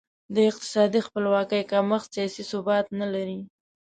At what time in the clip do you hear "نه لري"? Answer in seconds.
2.99-3.39